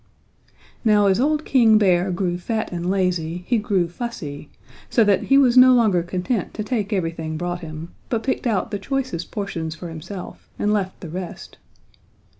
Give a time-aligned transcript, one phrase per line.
[0.83, 4.49] "Now as old King Bear grew fat and lazy he grew fussy,
[4.89, 8.71] so that he was no longer content to take everything brought him, but picked out
[8.71, 11.59] the choicest portions for himself and left the rest.